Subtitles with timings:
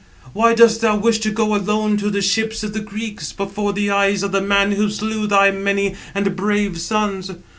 [0.33, 3.91] Why dost thou wish to go alone to the ships of the Greeks, before the
[3.91, 7.29] eyes of the man who slew thy many and brave sons?